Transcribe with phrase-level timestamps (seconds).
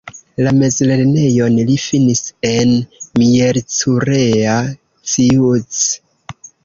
[0.45, 2.73] La mezlernejon li finis en
[3.23, 4.57] Miercurea
[5.13, 5.83] Ciuc.